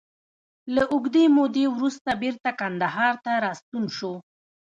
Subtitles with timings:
[0.75, 4.13] له اوږدې مودې وروسته بېرته کندهار ته راستون شو.